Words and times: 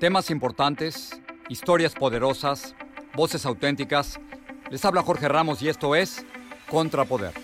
Temas 0.00 0.30
importantes, 0.30 1.20
historias 1.50 1.94
poderosas, 1.94 2.74
voces 3.14 3.44
auténticas. 3.44 4.18
Les 4.70 4.82
habla 4.86 5.02
Jorge 5.02 5.28
Ramos 5.28 5.60
y 5.60 5.68
esto 5.68 5.94
es 5.94 6.24
Contrapoder. 6.70 7.34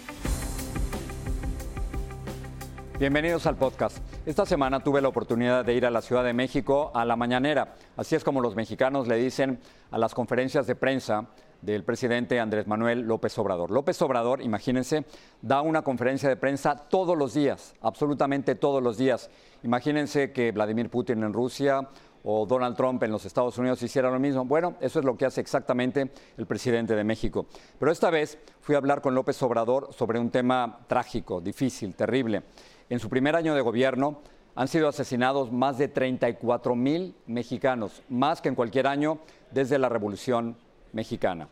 Bienvenidos 2.98 3.44
al 3.44 3.56
podcast. 3.56 3.98
Esta 4.24 4.46
semana 4.46 4.82
tuve 4.82 5.02
la 5.02 5.08
oportunidad 5.08 5.66
de 5.66 5.74
ir 5.74 5.84
a 5.84 5.90
la 5.90 6.00
Ciudad 6.00 6.24
de 6.24 6.32
México 6.32 6.92
a 6.94 7.04
la 7.04 7.14
mañanera. 7.14 7.74
Así 7.94 8.14
es 8.14 8.24
como 8.24 8.40
los 8.40 8.56
mexicanos 8.56 9.06
le 9.06 9.16
dicen 9.16 9.60
a 9.91 9.98
las 9.98 10.14
conferencias 10.14 10.66
de 10.66 10.76
prensa 10.76 11.26
del 11.60 11.84
presidente 11.84 12.41
Andrés 12.41 12.66
Manuel 12.66 13.00
López 13.00 13.36
Obrador. 13.38 13.70
López 13.70 14.00
Obrador, 14.00 14.41
imagínense, 14.41 15.04
da 15.42 15.60
una 15.60 15.82
conferencia 15.82 16.31
de 16.31 16.36
prensa 16.36 16.88
todos 16.88 17.19
los 17.19 17.34
días, 17.34 17.75
absolutamente 17.82 18.54
todos 18.54 18.82
los 18.82 18.97
días. 18.97 19.31
Imagínense 19.62 20.32
que 20.32 20.52
Vladimir 20.52 20.88
Putin 20.88 21.22
en 21.22 21.34
Rusia 21.34 21.88
o 22.28 22.44
Donald 22.44 22.76
Trump 22.76 23.00
en 23.04 23.12
los 23.12 23.25
Estados 23.25 23.56
Unidos 23.56 23.81
hiciera 23.82 24.10
lo 24.10 24.19
mismo. 24.19 24.44
Bueno, 24.44 24.75
eso 24.81 24.98
es 24.98 25.04
lo 25.04 25.16
que 25.16 25.26
hace 25.26 25.41
exactamente 25.41 26.10
el 26.37 26.47
presidente 26.47 26.97
de 26.97 27.04
México. 27.04 27.47
Pero 27.78 27.92
esta 27.92 28.10
vez 28.10 28.37
fui 28.60 28.75
a 28.75 28.78
hablar 28.78 29.00
con 29.00 29.14
López 29.14 29.41
Obrador 29.44 29.92
sobre 29.97 30.19
un 30.19 30.31
tema 30.31 30.81
trágico, 30.88 31.41
difícil, 31.41 31.94
terrible. 31.94 32.42
En 32.91 32.98
su 32.98 33.09
primer 33.09 33.37
año 33.37 33.54
de 33.54 33.60
gobierno 33.60 34.22
han 34.56 34.66
sido 34.66 34.88
asesinados 34.88 35.53
más 35.53 35.78
de 35.78 35.87
34 35.87 36.75
mil 36.75 37.14
mexicanos, 37.26 38.03
más 38.09 38.41
que 38.41 38.48
en 38.48 38.56
cualquier 38.56 38.88
año 38.88 39.20
desde 39.53 39.78
la 39.78 39.88
Revolución 39.88 40.56
Mexicana. 40.93 41.48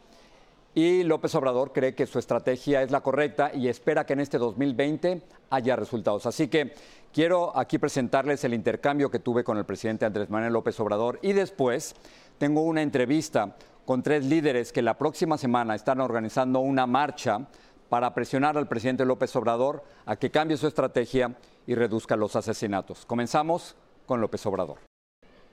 Y 0.74 1.04
López 1.04 1.32
Obrador 1.36 1.72
cree 1.72 1.94
que 1.94 2.06
su 2.06 2.18
estrategia 2.18 2.82
es 2.82 2.90
la 2.90 3.00
correcta 3.00 3.52
y 3.54 3.68
espera 3.68 4.04
que 4.04 4.14
en 4.14 4.20
este 4.20 4.38
2020 4.38 5.22
haya 5.50 5.76
resultados. 5.76 6.26
Así 6.26 6.48
que 6.48 6.74
quiero 7.14 7.56
aquí 7.56 7.78
presentarles 7.78 8.42
el 8.42 8.52
intercambio 8.52 9.08
que 9.08 9.20
tuve 9.20 9.44
con 9.44 9.56
el 9.56 9.64
presidente 9.64 10.04
Andrés 10.04 10.28
Manuel 10.28 10.52
López 10.52 10.78
Obrador 10.80 11.20
y 11.22 11.32
después 11.32 11.94
tengo 12.38 12.62
una 12.62 12.82
entrevista 12.82 13.56
con 13.84 14.02
tres 14.02 14.24
líderes 14.24 14.72
que 14.72 14.82
la 14.82 14.98
próxima 14.98 15.38
semana 15.38 15.76
están 15.76 16.00
organizando 16.00 16.58
una 16.58 16.86
marcha 16.86 17.46
para 17.88 18.12
presionar 18.14 18.58
al 18.58 18.66
presidente 18.66 19.04
López 19.04 19.34
Obrador 19.36 19.84
a 20.06 20.16
que 20.16 20.30
cambie 20.30 20.56
su 20.56 20.66
estrategia 20.66 21.36
y 21.68 21.76
reduzca 21.76 22.16
los 22.16 22.34
asesinatos. 22.34 23.06
Comenzamos 23.06 23.76
con 24.06 24.20
López 24.20 24.44
Obrador. 24.46 24.78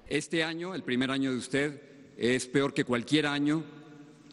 Este 0.08 0.44
año, 0.44 0.74
el 0.74 0.82
primer 0.82 1.12
año 1.12 1.32
de 1.32 1.38
usted, 1.38 1.82
es 2.18 2.48
peor 2.48 2.74
que 2.74 2.86
cualquier 2.86 3.28
año 3.28 3.64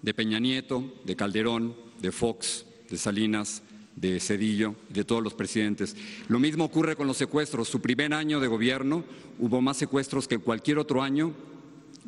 de 0.00 0.14
Peña 0.14 0.40
Nieto, 0.40 0.82
de 1.04 1.14
Calderón, 1.14 1.76
de 2.00 2.10
Fox, 2.10 2.64
de 2.88 2.96
Salinas, 2.96 3.62
de 4.00 4.20
Cedillo, 4.20 4.74
de 4.88 5.04
todos 5.04 5.22
los 5.22 5.34
presidentes. 5.34 5.96
Lo 6.28 6.38
mismo 6.38 6.64
ocurre 6.64 6.96
con 6.96 7.06
los 7.06 7.16
secuestros. 7.16 7.68
Su 7.68 7.80
primer 7.80 8.14
año 8.14 8.40
de 8.40 8.46
gobierno 8.46 9.04
hubo 9.38 9.60
más 9.60 9.76
secuestros 9.76 10.28
que 10.28 10.38
cualquier 10.38 10.78
otro 10.78 11.02
año 11.02 11.32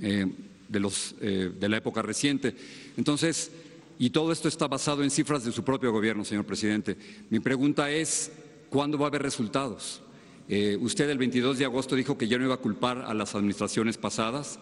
eh, 0.00 0.26
de, 0.68 0.80
los, 0.80 1.14
eh, 1.20 1.52
de 1.58 1.68
la 1.68 1.78
época 1.78 2.02
reciente. 2.02 2.54
Entonces, 2.96 3.50
y 3.98 4.10
todo 4.10 4.32
esto 4.32 4.48
está 4.48 4.68
basado 4.68 5.02
en 5.02 5.10
cifras 5.10 5.44
de 5.44 5.52
su 5.52 5.64
propio 5.64 5.92
gobierno, 5.92 6.24
señor 6.24 6.44
presidente. 6.44 6.96
Mi 7.28 7.40
pregunta 7.40 7.90
es, 7.90 8.30
¿cuándo 8.68 8.96
va 8.98 9.06
a 9.06 9.08
haber 9.08 9.22
resultados? 9.22 10.00
Eh, 10.48 10.78
usted 10.80 11.08
el 11.10 11.18
22 11.18 11.58
de 11.58 11.64
agosto 11.64 11.96
dijo 11.96 12.16
que 12.16 12.28
ya 12.28 12.38
no 12.38 12.44
iba 12.44 12.54
a 12.54 12.58
culpar 12.58 12.98
a 12.98 13.14
las 13.14 13.34
administraciones 13.34 13.98
pasadas. 13.98 14.58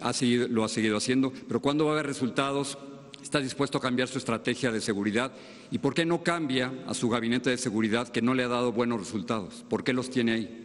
ha 0.00 0.12
seguido, 0.14 0.48
lo 0.48 0.64
ha 0.64 0.70
seguido 0.70 0.96
haciendo, 0.96 1.30
pero 1.46 1.60
¿cuándo 1.60 1.84
va 1.84 1.90
a 1.90 1.94
haber 1.94 2.06
resultados? 2.06 2.78
Está 3.26 3.40
dispuesto 3.40 3.78
a 3.78 3.80
cambiar 3.80 4.06
su 4.06 4.18
estrategia 4.18 4.70
de 4.70 4.80
seguridad 4.80 5.32
y 5.72 5.78
por 5.78 5.94
qué 5.94 6.06
no 6.06 6.22
cambia 6.22 6.72
a 6.86 6.94
su 6.94 7.08
gabinete 7.08 7.50
de 7.50 7.58
seguridad 7.58 8.08
que 8.08 8.22
no 8.22 8.34
le 8.34 8.44
ha 8.44 8.48
dado 8.48 8.72
buenos 8.72 9.00
resultados. 9.00 9.64
¿Por 9.68 9.82
qué 9.82 9.92
los 9.92 10.10
tiene 10.10 10.32
ahí? 10.32 10.62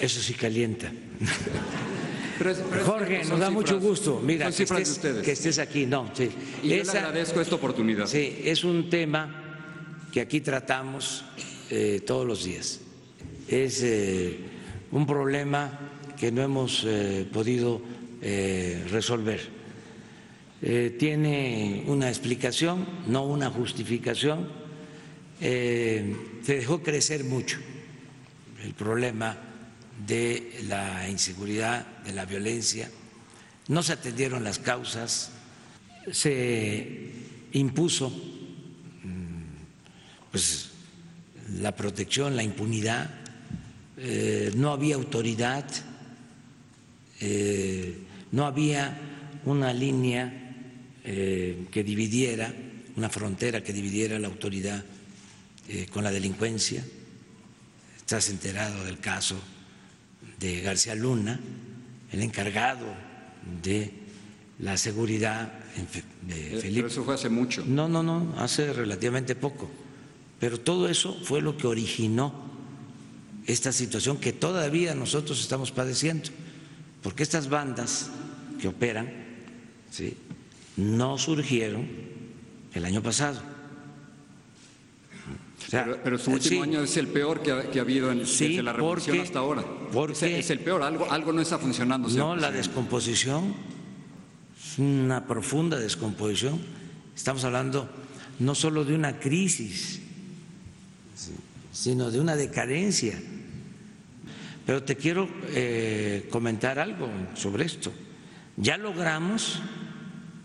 Eso 0.00 0.20
sí 0.20 0.34
calienta. 0.34 0.92
Jorge, 2.84 3.24
nos 3.24 3.38
da 3.38 3.50
mucho 3.50 3.80
gusto. 3.80 4.20
Mira, 4.22 4.50
que 4.50 4.64
estés, 4.64 4.98
que 4.98 5.32
estés, 5.32 5.58
aquí. 5.58 5.86
No, 5.86 6.10
sí. 6.12 6.28
Y 6.62 6.68
le 6.68 6.82
agradezco 6.82 7.40
esta 7.40 7.54
oportunidad. 7.54 8.06
Sí, 8.06 8.40
es 8.44 8.64
un 8.64 8.90
tema 8.90 9.64
que 10.12 10.20
aquí 10.20 10.42
tratamos 10.42 11.24
eh, 11.70 12.02
todos 12.06 12.26
los 12.26 12.44
días. 12.44 12.80
Es 13.48 13.82
eh, 13.82 14.38
un 14.90 15.06
problema 15.06 15.78
que 16.18 16.30
no 16.30 16.42
hemos 16.42 16.84
eh, 16.84 17.26
podido 17.32 17.80
resolver 18.90 19.61
eh, 20.64 20.94
tiene 20.96 21.82
una 21.88 22.08
explicación, 22.08 22.86
no 23.08 23.24
una 23.24 23.50
justificación. 23.50 24.48
Eh, 25.40 26.16
se 26.44 26.54
dejó 26.54 26.84
crecer 26.84 27.24
mucho 27.24 27.58
el 28.62 28.72
problema 28.72 29.36
de 30.06 30.60
la 30.68 31.08
inseguridad, 31.08 31.84
de 32.04 32.12
la 32.12 32.26
violencia, 32.26 32.88
no 33.66 33.82
se 33.82 33.94
atendieron 33.94 34.44
las 34.44 34.60
causas, 34.60 35.32
se 36.12 37.10
impuso 37.54 38.10
mm, 38.10 39.42
pues, 40.30 40.70
la 41.60 41.74
protección, 41.74 42.36
la 42.36 42.44
impunidad, 42.44 43.10
eh, 43.96 44.52
no 44.54 44.70
había 44.70 44.94
autoridad, 44.94 45.64
no 48.32 48.46
había 48.46 48.98
una 49.44 49.72
línea 49.72 50.41
eh, 51.04 51.66
que 51.70 51.82
dividiera, 51.82 52.54
una 52.96 53.08
frontera 53.08 53.62
que 53.62 53.72
dividiera 53.72 54.18
la 54.18 54.28
autoridad 54.28 54.84
eh, 55.68 55.86
con 55.90 56.04
la 56.04 56.10
delincuencia. 56.10 56.84
Estás 57.96 58.28
enterado 58.28 58.84
del 58.84 58.98
caso 58.98 59.36
de 60.38 60.60
García 60.60 60.94
Luna, 60.94 61.40
el 62.12 62.22
encargado 62.22 62.86
de 63.62 63.92
la 64.58 64.76
seguridad 64.76 65.52
de 66.22 66.58
Felipe. 66.60 66.74
Pero 66.74 66.86
eso 66.86 67.04
fue 67.04 67.14
hace 67.14 67.28
mucho. 67.28 67.64
No, 67.66 67.88
no, 67.88 68.02
no, 68.02 68.34
hace 68.38 68.72
relativamente 68.72 69.34
poco. 69.34 69.70
Pero 70.38 70.60
todo 70.60 70.88
eso 70.88 71.18
fue 71.24 71.40
lo 71.40 71.56
que 71.56 71.66
originó 71.66 72.32
esta 73.46 73.72
situación 73.72 74.18
que 74.18 74.32
todavía 74.32 74.94
nosotros 74.94 75.40
estamos 75.40 75.72
padeciendo. 75.72 76.30
Porque 77.02 77.22
estas 77.22 77.48
bandas 77.48 78.10
que 78.60 78.68
operan 78.68 79.10
¿sí? 79.90 80.16
No 80.76 81.18
surgieron 81.18 81.88
el 82.72 82.84
año 82.84 83.02
pasado. 83.02 83.40
pero, 85.70 86.18
su 86.18 86.32
último 86.32 86.62
año 86.62 86.82
es 86.82 86.96
el 86.96 87.08
peor 87.08 87.42
que 87.42 87.50
ha, 87.50 87.80
habido 87.80 88.10
en, 88.10 88.20
desde 88.20 88.62
la 88.62 88.72
revolución 88.72 89.20
hasta 89.20 89.38
ahora. 89.38 89.64
Porque 89.92 90.38
es, 90.38 90.50
el 90.50 90.60
peor, 90.60 90.82
algo, 90.82 91.10
algo 91.10 91.32
no 91.32 91.40
está 91.40 91.58
funcionando. 91.58 92.08
No, 92.08 92.36
la 92.36 92.50
descomposición, 92.50 93.54
una 94.78 95.26
profunda 95.26 95.78
descomposición. 95.78 96.60
Estamos 97.14 97.44
hablando 97.44 97.88
no 98.38 98.54
solo 98.54 98.84
de 98.84 98.94
una 98.94 99.18
crisis, 99.18 100.00
sino 101.72 102.10
de 102.10 102.20
una 102.20 102.36
decadencia 102.36 103.18
pero 104.66 104.82
te 104.82 104.96
quiero 104.96 105.28
eh, 105.48 106.28
comentar 106.30 106.78
algo 106.78 107.08
sobre 107.34 107.64
esto. 107.64 107.92
Ya 108.56 108.76
logramos 108.76 109.60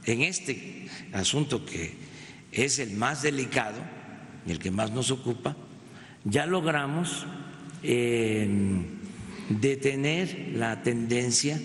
en 0.08 0.22
este 0.22 0.88
asunto 1.14 1.66
que 1.66 1.94
es 2.52 2.80
el 2.80 2.92
más 2.92 3.22
delicado 3.22 3.78
y 4.46 4.52
el 4.52 4.60
que 4.60 4.72
más 4.72 4.92
nos 4.92 5.12
ocupa, 5.12 5.56
ya 6.24 6.46
logramos 6.46 7.26
em, 7.84 8.86
detener 9.50 10.54
la 10.56 10.82
tendencia 10.82 11.60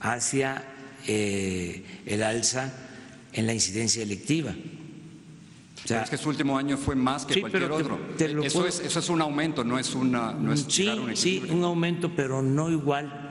hacia 0.00 0.64
eh, 1.06 1.84
el 2.06 2.22
alza 2.22 2.72
en 3.32 3.46
la 3.46 3.54
incidencia 3.54 4.02
electiva 4.02 4.54
es 5.94 6.10
que 6.10 6.16
su 6.16 6.28
último 6.28 6.58
año 6.58 6.76
fue 6.76 6.96
más 6.96 7.24
que 7.24 7.40
cualquier 7.40 7.70
otro. 7.70 7.98
eso, 8.42 8.66
es, 8.66 9.08
un 9.08 9.20
aumento, 9.20 9.62
no 9.62 9.78
es 9.78 9.94
una. 9.94 10.32
No 10.32 10.56
sí, 10.56 10.88
un 10.88 11.16
sí, 11.16 11.42
un 11.48 11.62
aumento, 11.64 12.10
pero 12.14 12.42
no 12.42 12.70
igual 12.70 13.22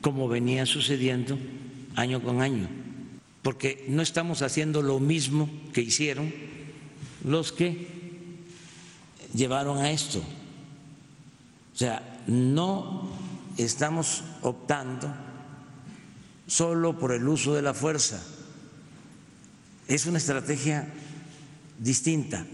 como 0.00 0.28
venía 0.28 0.66
sucediendo 0.66 1.38
año 1.96 2.22
con 2.22 2.42
año, 2.42 2.68
porque 3.42 3.84
no 3.88 4.02
estamos 4.02 4.42
haciendo 4.42 4.82
lo 4.82 5.00
mismo 5.00 5.48
que 5.72 5.82
hicieron 5.82 6.32
los 7.24 7.52
que 7.52 7.86
llevaron 9.34 9.78
a 9.78 9.90
esto. 9.90 10.18
O 11.74 11.76
sea, 11.76 12.22
no 12.26 13.10
estamos 13.56 14.22
optando 14.42 15.12
solo 16.46 16.98
por 16.98 17.12
el 17.12 17.26
uso 17.28 17.54
de 17.54 17.62
la 17.62 17.74
fuerza. 17.74 18.22
Es 19.88 20.06
una 20.06 20.18
estrategia 20.18 20.92
distinta. 21.78 22.46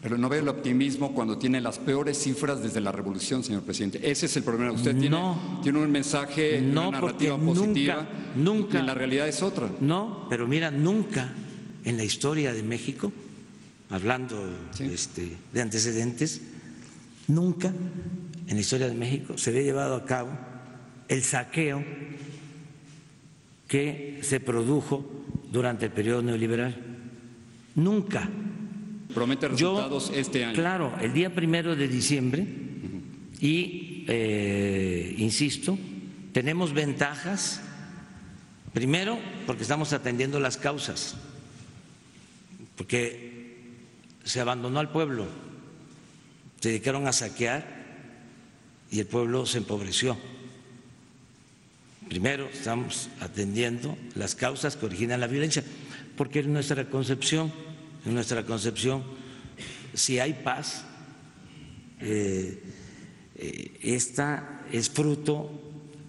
Pero 0.00 0.16
no 0.16 0.28
ve 0.28 0.38
el 0.38 0.48
optimismo 0.48 1.12
cuando 1.12 1.38
tiene 1.38 1.60
las 1.60 1.78
peores 1.78 2.18
cifras 2.18 2.62
desde 2.62 2.80
la 2.80 2.92
revolución, 2.92 3.42
señor 3.42 3.62
presidente. 3.62 3.98
Ese 4.08 4.26
es 4.26 4.36
el 4.36 4.44
problema. 4.44 4.72
Usted 4.72 4.96
tiene, 4.96 5.18
tiene 5.62 5.80
un 5.80 5.90
mensaje, 5.90 6.60
una 6.60 6.92
narrativa 6.92 7.36
positiva, 7.36 8.08
nunca, 8.36 8.78
y 8.78 8.86
la 8.86 8.94
realidad 8.94 9.26
es 9.26 9.42
otra. 9.42 9.68
No, 9.80 10.26
pero 10.30 10.46
mira, 10.46 10.70
nunca 10.70 11.32
en 11.84 11.96
la 11.96 12.04
historia 12.04 12.52
de 12.52 12.62
México, 12.62 13.12
hablando 13.90 14.48
este, 14.78 15.36
de 15.52 15.60
antecedentes, 15.60 16.42
nunca 17.26 17.72
en 18.46 18.54
la 18.54 18.60
historia 18.60 18.86
de 18.86 18.94
México 18.94 19.36
se 19.36 19.50
había 19.50 19.62
llevado 19.62 19.96
a 19.96 20.04
cabo 20.04 20.30
el 21.08 21.24
saqueo 21.24 21.82
que 23.66 24.20
se 24.22 24.38
produjo 24.38 25.04
durante 25.50 25.86
el 25.86 25.92
periodo 25.92 26.22
neoliberal. 26.22 26.76
Nunca 27.74 28.28
promete 29.14 29.48
resultados 29.48 30.12
este 30.14 30.44
año. 30.44 30.54
Claro, 30.54 30.92
el 31.00 31.12
día 31.12 31.34
primero 31.34 31.74
de 31.74 31.88
diciembre 31.88 32.46
y, 33.40 34.04
eh, 34.08 35.14
insisto, 35.18 35.78
tenemos 36.32 36.72
ventajas, 36.72 37.60
primero 38.72 39.18
porque 39.46 39.62
estamos 39.62 39.92
atendiendo 39.92 40.40
las 40.40 40.56
causas, 40.56 41.16
porque 42.76 43.28
se 44.24 44.40
abandonó 44.40 44.78
al 44.80 44.90
pueblo, 44.90 45.26
se 46.60 46.70
dedicaron 46.70 47.06
a 47.06 47.12
saquear 47.12 47.78
y 48.90 49.00
el 49.00 49.06
pueblo 49.06 49.46
se 49.46 49.58
empobreció. 49.58 50.16
Primero 52.08 52.48
estamos 52.50 53.10
atendiendo 53.20 53.96
las 54.14 54.34
causas 54.34 54.76
que 54.76 54.86
originan 54.86 55.20
la 55.20 55.26
violencia, 55.26 55.62
porque 56.16 56.40
en 56.40 56.52
nuestra 56.52 56.88
concepción 56.88 57.52
en 58.04 58.14
nuestra 58.14 58.44
concepción, 58.44 59.02
si 59.94 60.18
hay 60.18 60.34
paz, 60.34 60.84
eh, 62.00 62.62
eh, 63.34 63.78
esta 63.82 64.62
es 64.72 64.90
fruto 64.90 65.50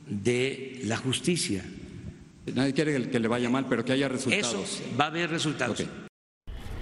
de 0.07 0.81
la 0.83 0.97
justicia. 0.97 1.63
Nadie 2.53 2.73
quiere 2.73 3.09
que 3.09 3.19
le 3.19 3.27
vaya 3.27 3.49
mal, 3.49 3.67
pero 3.67 3.85
que 3.85 3.93
haya 3.93 4.07
resultados. 4.07 4.81
Eso, 4.81 4.97
va 4.99 5.05
a 5.05 5.07
haber 5.07 5.29
resultados. 5.29 5.83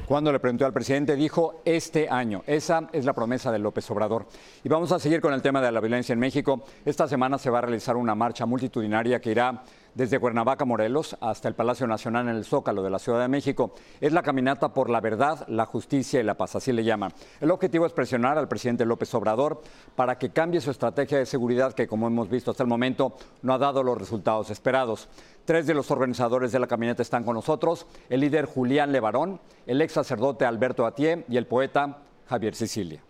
Cuando 0.07 0.31
le 0.31 0.39
preguntó 0.39 0.65
al 0.65 0.71
presidente, 0.71 1.17
dijo 1.17 1.61
este 1.65 2.07
año. 2.07 2.41
Esa 2.47 2.87
es 2.93 3.03
la 3.03 3.11
promesa 3.11 3.51
de 3.51 3.59
López 3.59 3.91
Obrador. 3.91 4.25
Y 4.63 4.69
vamos 4.69 4.93
a 4.93 4.99
seguir 4.99 5.19
con 5.19 5.33
el 5.33 5.41
tema 5.41 5.61
de 5.61 5.69
la 5.69 5.81
violencia 5.81 6.13
en 6.13 6.19
México. 6.19 6.63
Esta 6.85 7.09
semana 7.09 7.37
se 7.37 7.49
va 7.49 7.57
a 7.57 7.63
realizar 7.63 7.97
una 7.97 8.15
marcha 8.15 8.45
multitudinaria 8.45 9.19
que 9.19 9.31
irá 9.31 9.61
desde 9.97 10.19
Cuernavaca, 10.19 10.63
Morelos, 10.63 11.17
hasta 11.21 11.47
el 11.47 11.55
Palacio 11.55 11.87
Nacional 11.87 12.29
en 12.29 12.35
el 12.35 12.45
Zócalo 12.45 12.83
de 12.83 12.91
la 12.91 12.99
Ciudad 12.99 13.19
de 13.19 13.27
México. 13.27 13.73
Es 13.99 14.13
la 14.13 14.21
caminata 14.21 14.71
por 14.71 14.91
la 14.91 15.01
verdad, 15.01 15.43
la 15.47 15.65
justicia 15.65 16.19
y 16.19 16.23
la 16.23 16.35
paz, 16.35 16.55
así 16.55 16.71
le 16.71 16.83
llaman. 16.83 17.11
El 17.41 17.49
objetivo 17.49 17.87
es 17.87 17.93
presionar 17.93 18.37
al 18.37 18.47
presidente 18.47 18.85
López 18.85 19.11
Obrador 19.15 19.59
para 19.95 20.19
que 20.19 20.29
cambie 20.29 20.61
su 20.61 20.69
estrategia 20.69 21.17
de 21.17 21.25
seguridad 21.25 21.73
que, 21.73 21.87
como 21.87 22.05
hemos 22.05 22.29
visto 22.29 22.51
hasta 22.51 22.61
el 22.61 22.69
momento, 22.69 23.15
no 23.41 23.55
ha 23.55 23.57
dado 23.57 23.81
los 23.81 23.97
resultados 23.97 24.51
esperados. 24.51 25.09
Tres 25.45 25.65
de 25.65 25.73
los 25.73 25.89
organizadores 25.89 26.51
de 26.51 26.59
la 26.59 26.67
caminata 26.67 27.01
están 27.01 27.23
con 27.23 27.33
nosotros, 27.33 27.87
el 28.07 28.19
líder 28.19 28.45
Julián 28.45 28.91
Levarón, 28.91 29.39
el 29.65 29.81
ex 29.81 29.93
sacerdote 29.93 30.45
Alberto 30.45 30.85
Atié 30.85 31.25
y 31.27 31.37
el 31.37 31.47
poeta 31.47 32.03
Javier 32.27 32.53
Sicilia. 32.53 33.06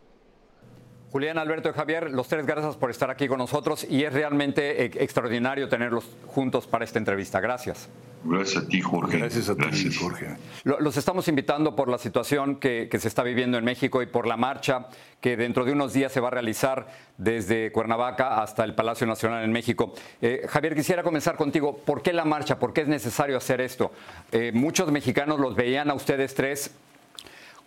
Julián, 1.17 1.39
Alberto 1.39 1.67
y 1.67 1.73
Javier, 1.73 2.11
los 2.11 2.27
tres 2.27 2.45
gracias 2.45 2.77
por 2.77 2.91
estar 2.91 3.09
aquí 3.09 3.27
con 3.27 3.39
nosotros 3.39 3.87
y 3.89 4.03
es 4.03 4.13
realmente 4.13 4.83
eh, 4.83 4.91
extraordinario 4.99 5.67
tenerlos 5.67 6.05
juntos 6.27 6.67
para 6.67 6.85
esta 6.85 6.99
entrevista. 6.99 7.39
Gracias. 7.39 7.89
Gracias 8.23 8.63
a 8.63 8.67
ti, 8.67 8.81
Jorge. 8.81 9.17
Gracias 9.17 9.49
a 9.49 9.55
ti, 9.55 9.91
Jorge. 9.99 10.35
Los 10.63 10.95
estamos 10.95 11.27
invitando 11.27 11.75
por 11.75 11.89
la 11.89 11.97
situación 11.97 12.57
que, 12.57 12.87
se 12.99 13.07
está 13.07 13.23
viviendo 13.23 13.57
en 13.57 13.65
México 13.65 14.03
y 14.03 14.05
por 14.05 14.27
la 14.27 14.37
marcha 14.37 14.89
que 15.19 15.35
dentro 15.35 15.65
de 15.65 15.71
unos 15.71 15.91
días 15.91 16.11
se 16.11 16.19
va 16.19 16.27
a 16.27 16.31
realizar 16.31 16.85
desde 17.17 17.71
Cuernavaca 17.71 18.39
hasta 18.39 18.63
el 18.63 18.75
Palacio 18.75 19.07
Nacional 19.07 19.43
en 19.43 19.51
México. 19.51 19.95
Eh, 20.21 20.45
Javier, 20.47 20.75
quisiera 20.75 21.01
comenzar 21.01 21.35
contigo. 21.35 21.77
¿Por 21.77 22.03
qué 22.03 22.13
la 22.13 22.25
marcha? 22.25 22.59
¿Por 22.59 22.73
qué 22.73 22.81
es 22.81 22.87
necesario 22.87 23.37
hacer 23.37 23.59
esto? 23.59 23.91
Eh, 24.31 24.51
muchos 24.53 24.91
mexicanos 24.91 25.39
los 25.39 25.55
veían 25.55 25.89
a 25.89 25.95
ustedes 25.95 26.35
tres 26.35 26.75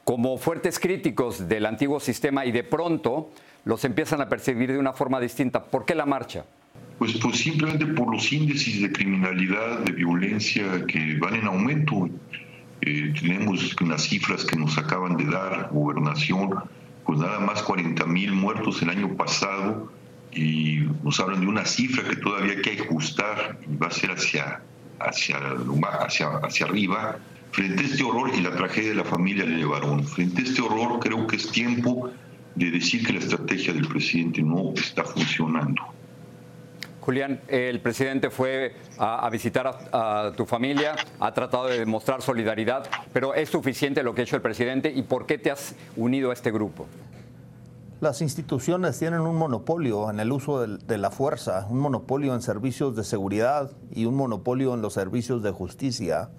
como 0.05 0.39
fuertes 0.39 0.79
críticos 0.79 1.49
del 1.49 1.67
antiguo 1.67 2.01
sistema 2.01 2.45
y 2.45 2.53
de 2.53 2.65
pronto 2.65 3.31
los 3.65 3.85
empiezan 3.85 4.21
a 4.21 4.29
percibir 4.29 4.73
de 4.73 4.79
una 4.79 4.93
forma 4.93 5.21
distinta. 5.21 5.65
¿Por 5.65 5.85
qué 5.85 5.95
la 5.95 6.07
marcha? 6.07 6.45
Pues, 6.99 7.17
pues 7.19 7.39
simplemente 7.39 7.87
por 7.87 8.13
los 8.13 8.33
índices 8.33 8.83
de 8.83 8.93
criminalidad, 8.93 9.81
de 9.81 9.93
violencia 9.93 10.85
que 10.87 11.17
van 11.19 11.35
en 11.37 11.47
aumento. 11.47 12.09
Eh, 12.83 13.13
tenemos 13.19 13.77
unas 13.81 14.03
cifras 14.03 14.45
que 14.45 14.57
nos 14.57 14.77
acaban 14.79 15.17
de 15.17 15.27
dar 15.27 15.69
gobernación, 15.73 16.65
pues 17.05 17.19
nada 17.19 17.39
más 17.41 17.63
40 17.63 18.05
mil 18.07 18.33
muertos 18.33 18.83
el 18.83 18.91
año 18.91 19.17
pasado 19.17 19.93
y 20.33 20.87
nos 21.03 21.19
hablan 21.21 21.41
de 21.41 21.47
una 21.47 21.65
cifra 21.65 22.09
que 22.09 22.17
todavía 22.17 22.53
hay 22.53 22.63
que 22.63 22.83
ajustar 22.83 23.59
y 23.71 23.77
va 23.77 23.89
a 23.89 23.91
ser 23.91 24.13
hacia, 24.13 24.63
hacia, 24.99 25.39
hacia, 26.01 26.29
hacia 26.43 26.67
arriba 26.67 27.19
Frente 27.53 27.83
a 27.83 27.87
este 27.87 28.05
horror 28.05 28.31
y 28.35 28.41
la 28.41 28.53
tragedia 28.53 28.91
de 28.91 28.95
la 28.95 29.05
familia 29.05 29.45
Levarón, 29.45 30.05
frente 30.05 30.43
a 30.43 30.45
este 30.45 30.63
horror 30.63 31.01
creo 31.01 31.27
que 31.27 31.37
es 31.37 31.51
tiempo 31.51 32.11
de 32.55 32.71
decir 32.71 33.05
que 33.05 33.13
la 33.13 33.19
estrategia 33.19 33.73
del 33.73 33.89
presidente 33.89 34.43
no 34.43 34.73
está 34.75 35.03
funcionando. 35.05 35.83
Julián, 37.01 37.41
el 37.49 37.81
presidente 37.81 38.31
fue 38.31 38.77
a, 38.99 39.29
visitar 39.31 39.89
a, 39.93 40.33
tu 40.37 40.47
familia, 40.47 40.95
ha 41.19 41.33
tratado 41.33 41.67
de 41.67 41.79
demostrar 41.79 42.23
solidaridad, 42.23 42.89
pero 43.13 43.35
¿es 43.35 43.49
suficiente 43.49 44.03
lo 44.03 44.15
que 44.15 44.21
ha 44.21 44.25
hecho 44.25 44.37
el 44.37 44.43
presidente 44.43 44.93
y 44.95 45.03
por 45.03 45.27
qué 45.27 45.39
te 45.39 45.51
has 45.51 45.75
unido 45.97 46.31
a 46.31 46.35
este 46.35 46.53
grupo? 46.53 46.87
Las 48.01 48.23
instituciones 48.23 48.99
tienen 48.99 49.21
un 49.21 49.37
monopolio 49.37 50.11
en 50.11 50.21
el 50.21 50.33
uso 50.33 50.67
de, 50.67 50.99
la 50.99 51.11
fuerza, 51.11 51.67
un 51.69 51.81
monopolio 51.81 52.35
en 52.35 52.43
servicios 52.43 52.97
de 52.97 53.05
seguridad 53.05 53.73
y 53.91 54.05
un 54.05 54.15
monopolio 54.15 54.73
en 54.75 54.81
los 54.81 54.95
servicios 54.95 55.43
de 55.43 55.51
justicia 55.51 56.31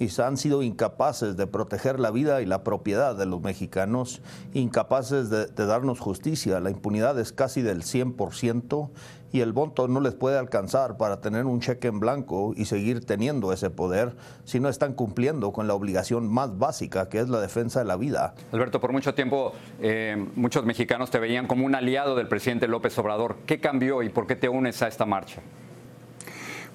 y 0.00 0.08
han 0.22 0.38
sido 0.38 0.62
incapaces 0.62 1.36
de 1.36 1.46
proteger 1.46 2.00
la 2.00 2.10
vida 2.10 2.40
y 2.40 2.46
la 2.46 2.64
propiedad 2.64 3.14
de 3.14 3.26
los 3.26 3.42
mexicanos, 3.42 4.22
incapaces 4.54 5.28
de, 5.28 5.46
darnos 5.46 6.00
justicia. 6.00 6.58
La 6.58 6.70
impunidad 6.70 7.20
es 7.20 7.32
casi 7.32 7.60
del 7.60 7.82
100% 7.82 8.88
y 9.30 9.42
el 9.42 9.52
voto 9.52 9.88
no 9.88 10.00
les 10.00 10.14
puede 10.14 10.38
alcanzar 10.38 10.96
para 10.96 11.20
tener 11.20 11.44
un 11.44 11.60
cheque 11.60 11.88
en 11.88 12.00
blanco 12.00 12.54
y 12.56 12.64
seguir 12.64 13.04
teniendo 13.04 13.52
ese 13.52 13.68
poder 13.68 14.16
si 14.44 14.58
no 14.58 14.70
están 14.70 14.94
cumpliendo 14.94 15.52
con 15.52 15.68
la 15.68 15.74
obligación 15.74 16.32
más 16.32 16.58
básica 16.58 17.10
que 17.10 17.20
es 17.20 17.28
la 17.28 17.40
defensa 17.40 17.80
de 17.80 17.84
la 17.84 17.96
vida. 17.96 18.34
Alberto, 18.52 18.80
por 18.80 18.92
mucho 18.92 19.14
tiempo 19.14 19.52
eh, 19.80 20.16
muchos 20.34 20.64
mexicanos 20.64 21.10
te 21.10 21.18
veían 21.18 21.46
como 21.46 21.66
un 21.66 21.74
aliado 21.74 22.16
del 22.16 22.26
presidente 22.26 22.66
López 22.66 22.98
Obrador. 22.98 23.36
¿Qué 23.44 23.60
cambió 23.60 24.02
y 24.02 24.08
por 24.08 24.26
qué 24.26 24.34
te 24.34 24.48
unes 24.48 24.80
a 24.80 24.88
esta 24.88 25.04
marcha? 25.04 25.42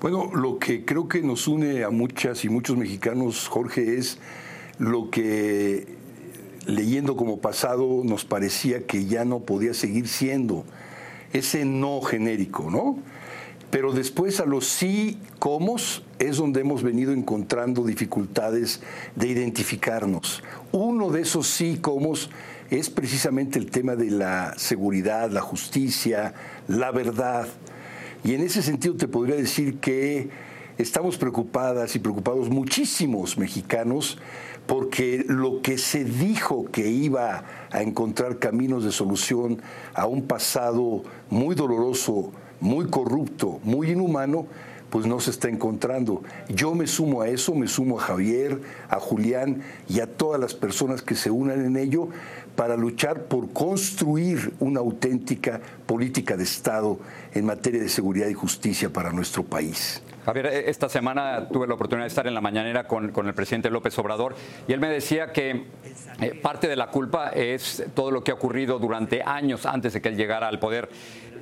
Bueno, 0.02 0.30
lo 0.34 0.60
que 0.60 0.84
creo 0.84 1.08
que 1.08 1.22
nos 1.22 1.48
une 1.48 1.84
a 1.84 1.90
muchas 1.90 2.44
y 2.44 2.50
muchos 2.50 2.78
mexicanos, 2.78 3.48
Jorge, 3.48 3.98
es 3.98 4.18
lo 4.78 5.10
que 5.10 5.88
leyendo 6.66 7.16
como 7.16 7.40
pasado 7.40 8.02
nos 8.04 8.26
parecía 8.26 8.86
que 8.86 9.06
ya 9.06 9.24
no 9.24 9.40
podía 9.40 9.74
seguir 9.74 10.08
siendo 10.08 10.66
ese 11.32 11.64
no 11.66 12.02
genérico, 12.02 12.70
¿no? 12.70 12.98
Pero 13.72 13.94
después 13.94 14.40
a 14.40 14.46
los 14.46 14.68
sí 14.68 15.18
cómo 15.40 15.78
es 16.20 16.38
donde 16.38 16.62
hemos 16.62 16.84
venido 16.84 17.14
encontrando 17.14 17.84
dificultades 17.84 18.82
de 19.16 19.28
identificarnos. 19.28 20.44
Uno 20.72 21.10
de 21.10 21.22
esos 21.22 21.48
sí 21.48 21.80
cómo 21.82 22.14
es 22.70 22.90
precisamente 22.90 23.60
el 23.60 23.72
tema 23.72 23.96
de 23.96 24.12
la 24.12 24.54
seguridad, 24.58 25.30
la 25.30 25.42
justicia, 25.42 26.34
la 26.68 26.92
verdad. 26.92 27.48
Y 28.26 28.34
en 28.34 28.42
ese 28.42 28.64
sentido 28.64 28.96
te 28.96 29.08
podría 29.08 29.36
decir 29.36 29.78
que 29.78 30.30
estamos 30.80 31.16
preocupadas 31.16 31.96
y 31.96 32.00
preocupados 32.00 32.50
muchísimos 32.50 33.38
mexicanos 33.38 34.18
porque 34.66 35.24
lo 35.28 35.62
que 35.62 35.78
se 35.78 36.04
dijo 36.04 36.66
que 36.72 36.90
iba 36.90 37.44
a 37.70 37.84
encontrar 37.84 38.40
caminos 38.40 38.84
de 38.84 38.92
solución 38.92 39.62
a 39.94 40.08
un 40.08 40.24
pasado 40.24 41.04
muy 41.30 41.54
doloroso, 41.54 42.32
muy 42.62 42.88
corrupto, 42.88 43.60
muy 43.64 43.92
inhumano, 43.92 44.48
pues 44.96 45.08
no 45.08 45.20
se 45.20 45.32
está 45.32 45.50
encontrando. 45.50 46.24
Yo 46.48 46.74
me 46.74 46.88
sumo 46.88 47.22
a 47.22 47.28
eso, 47.28 47.54
me 47.54 47.68
sumo 47.68 48.00
a 48.00 48.04
Javier, 48.04 48.62
a 48.88 48.98
Julián 48.98 49.62
y 49.90 50.00
a 50.00 50.08
todas 50.08 50.40
las 50.40 50.54
personas 50.54 51.02
que 51.02 51.16
se 51.16 51.30
unan 51.30 51.66
en 51.66 51.76
ello 51.76 52.08
para 52.56 52.78
luchar 52.78 53.24
por 53.24 53.52
construir 53.52 54.54
una 54.62 54.80
auténtica 54.80 55.60
política 55.86 56.38
de 56.38 56.46
Estado 56.46 56.98
en 57.34 57.44
materia 57.44 57.82
de 57.82 57.90
seguridad 57.90 58.30
y 58.30 58.34
justicia 58.36 58.90
para 58.90 59.12
nuestro 59.12 59.44
país. 59.44 60.02
Javier, 60.26 60.48
e-, 60.48 60.70
esta 60.70 60.90
semana 60.90 61.48
tuve 61.48 61.68
la 61.68 61.76
oportunidad 61.76 62.06
de 62.06 62.10
estar 62.10 62.28
en 62.28 62.34
la 62.34 62.42
mañanera 62.42 62.88
con, 62.88 63.14
el 63.28 63.34
presidente 63.34 63.70
López 63.70 63.98
Obrador 64.00 64.36
y 64.68 64.74
él 64.74 64.80
me 64.80 64.90
decía 64.90 65.32
que 65.32 65.66
eh, 66.20 66.40
parte 66.42 66.68
de 66.68 66.76
la 66.76 66.88
culpa 66.88 67.30
es 67.30 67.86
todo 67.94 68.12
lo 68.12 68.24
que 68.24 68.32
ha 68.32 68.34
ocurrido 68.34 68.80
durante 68.80 69.22
años 69.22 69.66
antes 69.66 69.94
de 69.94 70.02
que 70.02 70.10
él 70.10 70.18
llegara 70.18 70.48
al 70.48 70.60
poder. 70.60 70.90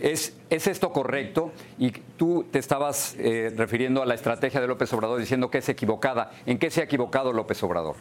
¿Es, 0.01 0.37
es 0.49 0.67
esto 0.67 0.91
correcto? 0.91 1.53
Y 1.79 1.91
tú 1.91 2.45
te 2.51 2.59
estabas 2.59 3.15
eh, 3.17 3.53
refiriendo 3.55 4.01
a 4.01 4.05
la 4.05 4.15
estrategia 4.15 4.59
de 4.59 4.67
López 4.67 4.91
Obrador 4.91 5.19
diciendo 5.19 5.49
que 5.49 5.59
es 5.59 5.69
equivocada. 5.69 6.31
¿En 6.45 6.57
qué 6.57 6.69
se 6.69 6.81
ha 6.81 6.83
equivocado 6.83 7.31
López 7.31 7.63
Obrador? 7.63 7.95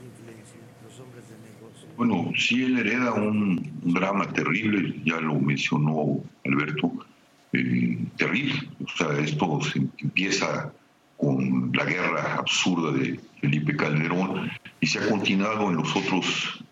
Bueno, 1.97 2.33
sí, 2.37 2.65
él 2.65 2.79
hereda 2.79 3.13
un, 3.13 3.71
drama 3.85 4.27
terrible, 4.33 4.95
ya 5.05 5.21
lo 5.21 5.35
mencionó 5.35 6.21
Alberto, 6.45 6.91
eh, 7.53 7.99
terrible. 8.17 8.55
O 8.85 8.97
sea, 8.97 9.19
esto 9.19 9.61
se 9.63 9.79
empieza 9.99 10.73
con 11.17 11.71
la 11.73 11.85
guerra 11.85 12.37
absurda 12.39 12.93
de 12.93 13.21
Felipe 13.41 13.77
Calderón 13.77 14.51
y 14.81 14.87
se 14.87 14.99
ha 14.99 15.09
continuado 15.09 15.71
en 15.71 15.77
los 15.77 15.95
otros 15.95 16.65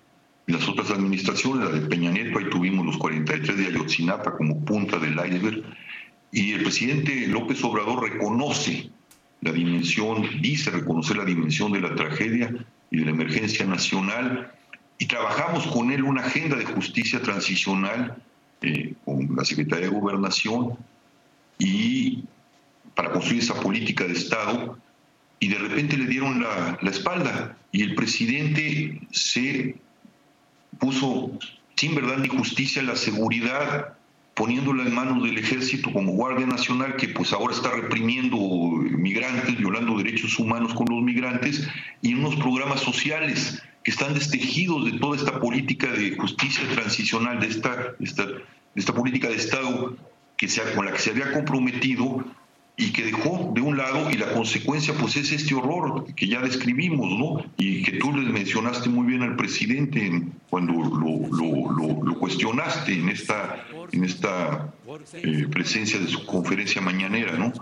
en 0.46 0.58
las 0.58 0.68
otras 0.68 0.90
administraciones, 0.90 1.70
la 1.70 1.78
de 1.78 1.86
Peña 1.86 2.10
Nieto, 2.10 2.38
ahí 2.38 2.50
tuvimos 2.50 2.84
los 2.84 2.96
43 2.96 3.56
de 3.56 3.66
Ayotzinapa 3.66 4.36
como 4.36 4.64
punta 4.64 4.98
del 4.98 5.12
iceberg, 5.12 5.62
y 6.32 6.52
el 6.52 6.62
presidente 6.62 7.28
López 7.28 7.62
Obrador 7.62 8.02
reconoce 8.02 8.90
la 9.42 9.52
dimensión, 9.52 10.26
dice 10.40 10.70
reconocer 10.70 11.18
la 11.18 11.24
dimensión 11.24 11.70
de 11.70 11.80
la 11.80 11.94
tragedia 11.94 12.52
y 12.90 12.98
de 12.98 13.04
la 13.04 13.10
emergencia 13.12 13.64
nacional, 13.64 14.52
y 14.98 15.06
trabajamos 15.06 15.68
con 15.68 15.92
él 15.92 16.02
una 16.02 16.22
agenda 16.22 16.56
de 16.56 16.64
justicia 16.64 17.22
transicional 17.22 18.20
eh, 18.62 18.94
con 19.04 19.34
la 19.36 19.44
Secretaría 19.44 19.88
de 19.88 19.94
Gobernación 19.94 20.76
y 21.58 22.24
para 22.94 23.12
construir 23.12 23.42
esa 23.42 23.54
política 23.60 24.04
de 24.04 24.12
Estado 24.12 24.78
y 25.38 25.48
de 25.48 25.58
repente 25.58 25.96
le 25.96 26.06
dieron 26.06 26.42
la, 26.42 26.78
la 26.80 26.90
espalda 26.90 27.56
y 27.72 27.82
el 27.82 27.94
presidente 27.94 29.00
se 29.10 29.76
puso 30.78 31.38
sin 31.76 31.94
verdad 31.94 32.18
ni 32.18 32.28
justicia 32.28 32.82
la 32.82 32.96
seguridad 32.96 33.94
poniéndola 34.34 34.84
en 34.84 34.94
manos 34.94 35.22
del 35.22 35.36
ejército 35.38 35.92
como 35.92 36.12
Guardia 36.12 36.46
Nacional, 36.46 36.96
que 36.96 37.08
pues 37.08 37.32
ahora 37.32 37.54
está 37.54 37.70
reprimiendo 37.72 38.38
migrantes, 38.38 39.56
violando 39.58 39.98
derechos 39.98 40.38
humanos 40.38 40.72
con 40.72 40.86
los 40.88 41.02
migrantes, 41.02 41.68
y 42.00 42.14
unos 42.14 42.36
programas 42.36 42.80
sociales 42.80 43.62
que 43.82 43.90
están 43.90 44.14
destejidos 44.14 44.84
de 44.84 44.98
toda 44.98 45.16
esta 45.16 45.40
política 45.40 45.90
de 45.92 46.16
justicia 46.16 46.68
transicional, 46.74 47.40
de 47.40 47.46
esta, 47.46 47.94
esta, 48.00 48.26
esta 48.74 48.94
política 48.94 49.28
de 49.28 49.36
Estado 49.36 49.96
que 50.36 50.48
se, 50.48 50.62
con 50.74 50.86
la 50.86 50.92
que 50.92 50.98
se 50.98 51.10
había 51.10 51.32
comprometido 51.32 52.24
y 52.80 52.92
que 52.92 53.04
dejó 53.04 53.52
de 53.54 53.60
un 53.60 53.76
lado 53.76 54.10
y 54.10 54.14
la 54.14 54.32
consecuencia 54.32 54.94
pues 54.94 55.14
es 55.16 55.32
este 55.32 55.54
horror 55.54 56.06
que 56.14 56.26
ya 56.26 56.40
describimos, 56.40 57.10
¿no? 57.18 57.44
Y 57.58 57.82
que 57.82 57.98
tú 57.98 58.10
le 58.12 58.30
mencionaste 58.30 58.88
muy 58.88 59.06
bien 59.06 59.22
al 59.22 59.36
presidente 59.36 60.22
cuando 60.48 60.72
lo, 60.72 62.02
lo, 62.02 62.18
cuestionaste 62.18 62.94
en 62.94 63.10
esta, 63.10 63.66
en 63.92 64.04
esta 64.04 64.72
eh, 65.14 65.46
presencia 65.50 65.98
de 65.98 66.06
su 66.06 66.24
conferencia 66.24 66.80
mañanera, 66.80 67.36
¿no? 67.36 67.52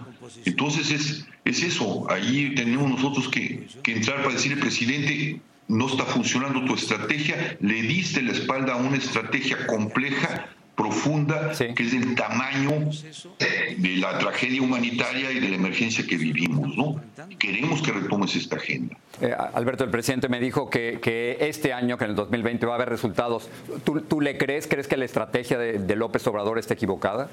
Entonces 0.45 0.91
es, 0.93 1.27
es 1.45 1.63
eso, 1.65 2.09
ahí 2.11 2.55
tenemos 2.55 2.89
nosotros 2.89 3.29
que, 3.29 3.67
que 3.83 3.93
entrar 3.93 4.23
para 4.23 4.35
decir 4.35 4.53
al 4.53 4.61
presidente, 4.61 5.41
no 5.69 5.87
está 5.87 6.05
funcionando 6.05 6.65
tu 6.65 6.75
estrategia, 6.75 7.57
le 7.61 7.83
diste 7.83 8.23
la 8.23 8.33
espalda 8.33 8.75
a 8.75 8.77
una 8.77 8.97
estrategia 8.97 9.67
compleja, 9.67 10.49
profunda, 10.75 11.53
que 11.75 11.83
es 11.83 11.91
del 11.91 12.15
tamaño 12.15 12.71
de 13.41 13.97
la 13.97 14.17
tragedia 14.19 14.63
humanitaria 14.63 15.33
y 15.33 15.41
de 15.41 15.49
la 15.49 15.57
emergencia 15.57 16.07
que 16.07 16.17
vivimos. 16.17 16.77
¿no? 16.77 17.01
Queremos 17.37 17.83
que 17.83 17.91
retomes 17.91 18.37
esta 18.37 18.57
agenda. 18.57 18.97
Eh, 19.21 19.35
Alberto, 19.55 19.83
el 19.83 19.91
presidente 19.91 20.29
me 20.29 20.39
dijo 20.39 20.71
que, 20.71 21.01
que, 21.03 21.37
este 21.41 21.73
año, 21.73 21.99
que 21.99 22.05
en 22.05 22.11
el 22.11 22.17
2020 22.17 22.65
va 22.65 22.73
a 22.73 22.77
haber 22.77 22.91
resultados. 22.91 23.51
¿Tú, 23.85 24.21
le 24.21 24.39
crees? 24.39 24.69
¿Crees 24.69 24.87
que 24.87 24.97
la 24.97 25.05
estrategia 25.05 25.59
de, 25.59 25.97
López 25.97 26.25
Obrador 26.29 26.61
está 26.61 26.75
equivocada? 26.75 27.29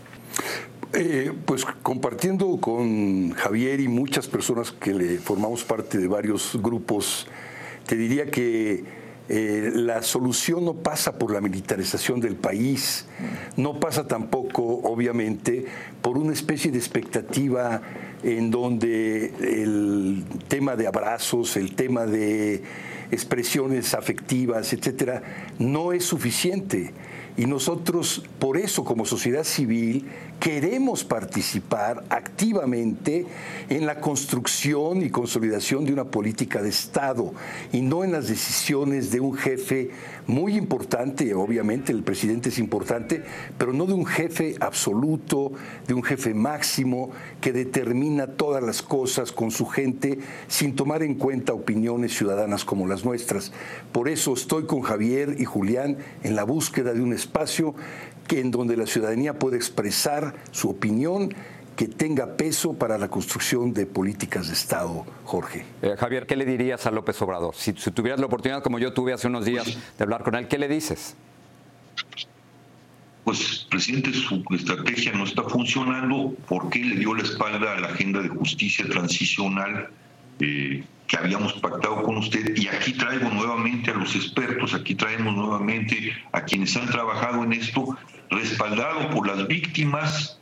Eh, 0.93 1.31
pues 1.45 1.65
compartiendo 1.83 2.57
con 2.59 3.31
Javier 3.33 3.79
y 3.79 3.87
muchas 3.87 4.27
personas 4.27 4.71
que 4.71 4.91
le 4.91 5.19
formamos 5.19 5.63
parte 5.63 5.99
de 5.99 6.07
varios 6.07 6.57
grupos 6.59 7.27
te 7.85 7.95
diría 7.95 8.25
que 8.27 8.83
eh, 9.27 9.71
la 9.73 10.03
solución 10.03 10.65
no 10.65 10.75
pasa 10.75 11.17
por 11.17 11.31
la 11.31 11.41
militarización 11.41 12.19
del 12.19 12.35
país, 12.35 13.05
no 13.57 13.79
pasa 13.79 14.07
tampoco, 14.07 14.63
obviamente, 14.63 15.65
por 16.01 16.17
una 16.17 16.33
especie 16.33 16.71
de 16.71 16.77
expectativa 16.77 17.81
en 18.23 18.51
donde 18.51 19.33
el 19.39 20.23
tema 20.47 20.75
de 20.75 20.87
abrazos, 20.87 21.57
el 21.57 21.75
tema 21.75 22.05
de 22.05 22.61
expresiones 23.11 23.93
afectivas, 23.93 24.73
etcétera, 24.73 25.23
no 25.57 25.93
es 25.93 26.05
suficiente. 26.05 26.93
Y 27.37 27.45
nosotros, 27.45 28.23
por 28.39 28.57
eso, 28.57 28.85
como 28.85 29.05
sociedad 29.05 29.43
civil, 29.43 30.07
queremos 30.39 31.03
participar 31.03 32.03
activamente 32.09 33.25
en 33.69 33.85
la 33.85 33.99
construcción 33.99 35.01
y 35.01 35.09
consolidación 35.09 35.85
de 35.85 35.93
una 35.93 36.05
política 36.05 36.61
de 36.61 36.69
Estado 36.69 37.33
y 37.73 37.81
no 37.81 38.03
en 38.03 38.11
las 38.11 38.27
decisiones 38.27 39.11
de 39.11 39.19
un 39.19 39.35
jefe 39.35 39.89
muy 40.27 40.55
importante, 40.55 41.33
obviamente 41.33 41.91
el 41.91 42.03
presidente 42.03 42.49
es 42.49 42.57
importante, 42.57 43.23
pero 43.57 43.73
no 43.73 43.85
de 43.85 43.93
un 43.93 44.05
jefe 44.05 44.55
absoluto, 44.59 45.51
de 45.87 45.93
un 45.93 46.03
jefe 46.03 46.33
máximo 46.33 47.11
que 47.41 47.53
determina 47.53 48.27
todas 48.27 48.63
las 48.63 48.81
cosas 48.81 49.31
con 49.31 49.51
su 49.51 49.65
gente 49.65 50.19
sin 50.47 50.75
tomar 50.75 51.03
en 51.03 51.15
cuenta 51.15 51.53
opiniones 51.53 52.15
ciudadanas 52.15 52.65
como 52.65 52.87
las 52.87 53.05
nuestras. 53.05 53.51
Por 53.91 54.09
eso 54.09 54.33
estoy 54.33 54.65
con 54.65 54.81
Javier 54.81 55.35
y 55.39 55.45
Julián 55.45 55.97
en 56.23 56.35
la 56.35 56.43
búsqueda 56.43 56.93
de 56.93 57.01
un 57.01 57.13
espacio 57.13 57.24
que 58.27 58.39
en 58.39 58.51
donde 58.51 58.77
la 58.77 58.85
ciudadanía 58.85 59.37
puede 59.37 59.57
expresar 59.57 60.35
su 60.51 60.69
opinión 60.69 61.33
que 61.75 61.87
tenga 61.87 62.37
peso 62.37 62.73
para 62.73 62.97
la 62.97 63.09
construcción 63.09 63.73
de 63.73 63.85
políticas 63.85 64.47
de 64.47 64.53
Estado, 64.53 65.05
Jorge. 65.25 65.65
Eh, 65.81 65.95
Javier, 65.97 66.25
¿qué 66.25 66.35
le 66.35 66.45
dirías 66.45 66.85
a 66.85 66.91
López 66.91 67.21
Obrador? 67.21 67.53
Si, 67.55 67.73
tuvieras 67.73 68.19
la 68.19 68.27
oportunidad, 68.27 68.63
como 68.63 68.79
yo 68.79 68.93
tuve 68.93 69.13
hace 69.13 69.27
unos 69.27 69.45
días, 69.45 69.65
de 69.65 70.03
hablar 70.03 70.23
con 70.23 70.35
él, 70.35 70.47
¿qué 70.47 70.57
le 70.57 70.67
dices? 70.67 71.15
Pues, 73.25 73.67
presidente, 73.69 74.13
su 74.13 74.43
estrategia 74.51 75.11
no 75.11 75.25
está 75.25 75.43
funcionando. 75.43 76.33
¿Por 76.47 76.69
qué 76.69 76.79
le 76.79 76.95
dio 76.95 77.13
la 77.13 77.23
espalda 77.23 77.75
a 77.75 77.79
la 77.79 77.87
agenda 77.87 78.21
de 78.21 78.29
justicia 78.29 78.87
transicional? 78.87 79.89
Eh, 80.39 80.83
que 81.07 81.17
habíamos 81.17 81.53
pactado 81.53 82.03
con 82.03 82.17
usted 82.17 82.55
y 82.55 82.67
aquí 82.67 82.93
traigo 82.93 83.29
nuevamente 83.29 83.91
a 83.91 83.95
los 83.95 84.15
expertos, 84.15 84.73
aquí 84.73 84.95
traemos 84.95 85.35
nuevamente 85.35 86.13
a 86.31 86.41
quienes 86.41 86.75
han 86.75 86.87
trabajado 86.87 87.43
en 87.43 87.53
esto, 87.53 87.97
respaldado 88.29 89.09
por 89.11 89.27
las 89.27 89.47
víctimas, 89.47 90.39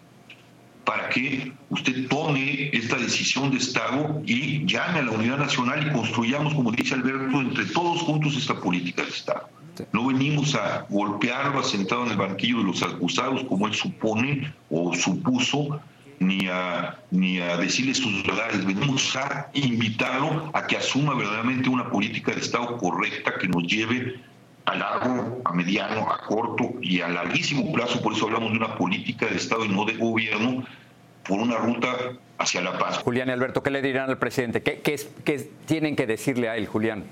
para 0.85 1.09
que 1.09 1.53
usted 1.69 2.07
tome 2.07 2.69
esta 2.73 2.97
decisión 2.97 3.51
de 3.51 3.57
Estado 3.57 4.21
y 4.25 4.65
llame 4.65 4.99
a 4.99 5.03
la 5.03 5.11
unidad 5.11 5.37
nacional 5.37 5.87
y 5.87 5.93
construyamos, 5.93 6.53
como 6.53 6.71
dice 6.71 6.93
Alberto, 6.93 7.39
entre 7.39 7.65
todos 7.65 8.01
juntos 8.01 8.35
esta 8.35 8.59
política 8.59 9.03
de 9.03 9.09
Estado. 9.09 9.49
No 9.91 10.07
venimos 10.07 10.53
a 10.55 10.85
golpearlo 10.89 11.63
sentado 11.63 12.05
en 12.05 12.11
el 12.11 12.17
banquillo 12.17 12.59
de 12.59 12.65
los 12.65 12.83
acusados, 12.83 13.43
como 13.45 13.67
él 13.67 13.73
supone 13.73 14.53
o 14.69 14.93
supuso, 14.93 15.79
ni 16.25 16.47
a, 16.47 16.97
ni 17.11 17.39
a 17.39 17.57
decirle 17.57 17.93
sus 17.93 18.25
verdades, 18.25 18.65
venimos 18.65 19.15
a 19.15 19.49
invitarlo 19.53 20.51
a 20.53 20.65
que 20.65 20.77
asuma 20.77 21.15
verdaderamente 21.15 21.69
una 21.69 21.89
política 21.89 22.33
de 22.33 22.41
Estado 22.41 22.77
correcta 22.77 23.33
que 23.39 23.47
nos 23.47 23.63
lleve 23.63 24.19
a 24.65 24.75
largo, 24.75 25.41
a 25.45 25.53
mediano, 25.53 26.09
a 26.09 26.19
corto 26.25 26.75
y 26.81 27.01
a 27.01 27.09
larguísimo 27.09 27.71
plazo, 27.73 28.01
por 28.01 28.13
eso 28.13 28.25
hablamos 28.25 28.51
de 28.51 28.57
una 28.57 28.75
política 28.75 29.25
de 29.25 29.35
Estado 29.35 29.65
y 29.65 29.69
no 29.69 29.85
de 29.85 29.93
gobierno, 29.97 30.65
por 31.27 31.39
una 31.39 31.57
ruta 31.57 31.87
hacia 32.37 32.61
la 32.61 32.77
paz. 32.77 32.97
Julián 32.99 33.29
y 33.29 33.31
Alberto, 33.31 33.63
¿qué 33.63 33.71
le 33.71 33.81
dirán 33.81 34.09
al 34.09 34.17
presidente? 34.17 34.61
¿Qué, 34.61 34.81
qué 34.81 35.49
tienen 35.65 35.95
que 35.95 36.05
decirle 36.05 36.49
a 36.49 36.57
él, 36.57 36.67
Julián? 36.67 37.03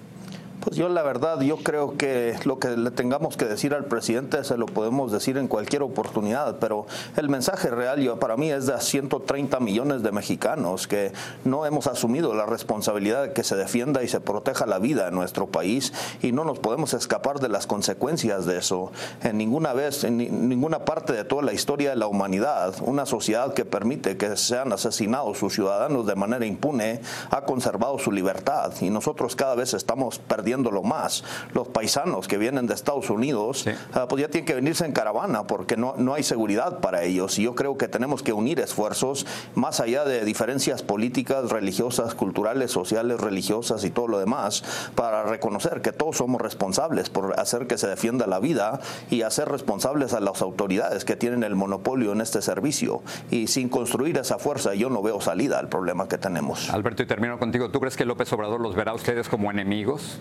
Pues 0.62 0.76
yo 0.76 0.90
la 0.90 1.02
verdad, 1.02 1.42
yo 1.42 1.58
creo 1.58 1.98
que 1.98 2.36
lo 2.46 2.60
que 2.60 2.78
le 2.78 2.92
tengamos 2.92 3.36
que 3.36 3.46
decir 3.46 3.74
al 3.74 3.86
presidente 3.86 4.44
se 4.44 4.58
lo 4.58 4.68
podemos 4.68 5.12
decir 5.12 5.40
en 5.40 5.48
cualquier 5.48 5.82
oportunidad, 5.82 6.58
pero 6.60 6.86
el 7.18 7.30
mensaje 7.30 7.72
real 7.72 8.00
yo, 8.00 8.20
para 8.20 8.38
mí 8.38 8.52
es 8.52 8.68
de 8.68 8.80
130 8.80 9.60
millones 9.60 10.04
de 10.04 10.12
mexicanos 10.12 10.88
que 10.88 11.14
no 11.46 11.66
hemos 11.66 11.88
asumido 11.88 12.36
la 12.36 12.46
responsabilidad 12.46 13.24
de 13.24 13.34
que 13.34 13.44
se 13.44 13.56
defienda 13.56 14.04
y 14.04 14.08
se 14.08 14.20
proteja 14.20 14.68
la 14.68 14.78
vida 14.78 15.08
en 15.08 15.16
nuestro 15.16 15.48
país 15.48 15.94
y 16.22 16.32
no 16.32 16.46
nos 16.46 16.60
podemos 16.60 16.94
escapar 16.94 17.40
de 17.40 17.50
las 17.50 17.66
consecuencias 17.66 18.46
de 18.46 18.60
eso. 18.60 18.92
En 19.24 19.40
ninguna 19.40 19.74
vez, 19.74 20.04
en 20.04 20.48
ninguna 20.48 20.86
parte 20.86 21.14
de 21.14 21.24
toda 21.24 21.42
la 21.42 21.54
historia 21.54 21.90
de 21.90 21.96
la 21.96 22.06
humanidad, 22.06 22.76
una 22.82 23.08
sociedad 23.08 23.56
que 23.56 23.66
permite 23.66 24.16
que 24.16 24.38
sean 24.38 24.72
asesinados 24.74 25.40
sus 25.40 25.56
ciudadanos 25.56 26.06
de 26.06 26.16
manera 26.16 26.46
impune 26.46 27.02
ha 27.32 27.42
conservado 27.46 27.98
su 27.98 28.12
libertad 28.12 28.74
y 28.80 28.92
nosotros 28.92 29.36
cada 29.36 29.56
vez 29.56 29.74
estamos 29.74 30.20
perdiendo 30.20 30.51
lo 30.60 30.84
más. 30.84 31.24
Los 31.54 31.70
paisanos 31.70 32.28
que 32.28 32.38
vienen 32.38 32.68
de 32.68 32.74
Estados 32.74 33.10
Unidos, 33.10 33.66
ah, 33.94 34.08
pues 34.10 34.22
ya 34.22 34.28
tienen 34.28 34.46
que 34.46 34.56
venirse 34.56 34.86
en 34.86 34.92
caravana 34.92 35.44
porque 35.48 35.78
no, 35.78 35.96
no 35.98 36.14
hay 36.14 36.24
seguridad 36.24 36.80
para 36.80 37.04
ellos. 37.04 37.40
Y 37.40 37.44
yo 37.44 37.56
creo 37.56 37.78
que 37.78 37.88
tenemos 37.88 38.24
que 38.24 38.34
unir 38.34 38.60
esfuerzos 38.60 39.26
más 39.56 39.80
allá 39.80 40.04
de 40.04 40.26
diferencias 40.26 40.84
políticas, 40.84 41.50
religiosas, 41.50 42.16
culturales, 42.16 42.72
sociales, 42.72 43.20
religiosas 43.22 43.84
y 43.84 43.92
todo 43.92 44.08
lo 44.08 44.20
demás, 44.20 44.64
para 44.96 45.24
reconocer 45.24 45.82
que 45.82 45.92
todos 45.92 46.18
somos 46.18 46.42
responsables 46.42 47.10
por 47.10 47.40
hacer 47.40 47.68
que 47.68 47.78
se 47.78 47.88
defienda 47.88 48.28
la 48.28 48.40
vida 48.40 48.80
y 49.10 49.22
hacer 49.22 49.48
responsables 49.48 50.14
a 50.14 50.20
las 50.20 50.42
autoridades 50.42 51.06
que 51.06 51.16
tienen 51.16 51.44
el 51.44 51.56
monopolio 51.56 52.12
en 52.12 52.22
este 52.22 52.42
servicio. 52.42 53.02
Y 53.30 53.48
sin 53.48 53.70
construir 53.70 54.18
esa 54.18 54.40
fuerza, 54.40 54.74
yo 54.74 54.90
no 54.90 55.02
veo 55.02 55.22
salida 55.22 55.60
al 55.60 55.70
problema 55.70 56.08
que 56.08 56.18
tenemos. 56.18 56.70
Alberto, 56.70 57.04
y 57.04 57.06
termino 57.06 57.38
contigo. 57.40 57.70
¿Tú 57.70 57.80
crees 57.80 57.96
que 57.96 58.06
López 58.06 58.32
Obrador 58.34 58.60
los 58.62 58.76
verá 58.76 58.92
a 58.92 58.96
ustedes 58.96 59.30
como 59.30 59.52
enemigos? 59.52 60.20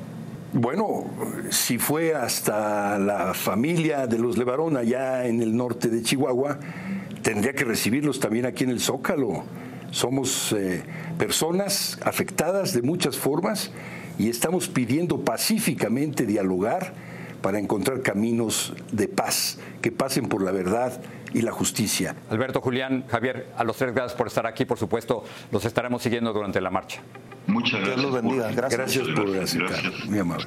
Bueno, 0.52 1.04
si 1.50 1.78
fue 1.78 2.12
hasta 2.12 2.98
la 2.98 3.34
familia 3.34 4.08
de 4.08 4.18
los 4.18 4.36
Levarón 4.36 4.76
allá 4.76 5.24
en 5.26 5.40
el 5.42 5.56
norte 5.56 5.88
de 5.88 6.02
Chihuahua, 6.02 6.58
tendría 7.22 7.52
que 7.52 7.64
recibirlos 7.64 8.18
también 8.18 8.46
aquí 8.46 8.64
en 8.64 8.70
el 8.70 8.80
Zócalo. 8.80 9.44
Somos 9.92 10.52
eh, 10.52 10.82
personas 11.18 12.00
afectadas 12.04 12.72
de 12.72 12.82
muchas 12.82 13.16
formas 13.16 13.70
y 14.18 14.28
estamos 14.28 14.66
pidiendo 14.66 15.20
pacíficamente 15.20 16.26
dialogar 16.26 16.94
para 17.42 17.60
encontrar 17.60 18.02
caminos 18.02 18.74
de 18.90 19.06
paz 19.06 19.58
que 19.80 19.92
pasen 19.92 20.28
por 20.28 20.42
la 20.42 20.50
verdad 20.50 21.00
y 21.32 21.42
la 21.42 21.52
justicia. 21.52 22.16
Alberto, 22.28 22.60
Julián, 22.60 23.04
Javier, 23.06 23.52
a 23.56 23.62
los 23.62 23.76
tres 23.76 23.94
gracias 23.94 24.18
por 24.18 24.26
estar 24.26 24.48
aquí, 24.48 24.64
por 24.64 24.78
supuesto, 24.78 25.22
los 25.52 25.64
estaremos 25.64 26.02
siguiendo 26.02 26.32
durante 26.32 26.60
la 26.60 26.70
marcha. 26.70 27.02
Muchas 27.46 27.80
gracias. 27.80 27.96
Dios 27.96 28.12
los 28.12 28.22
bendiga. 28.22 28.50
Gracias. 28.52 28.78
Gracias 28.78 29.08
por 29.08 29.30
gracias. 29.32 30.06
Muy 30.06 30.18
amable. 30.18 30.46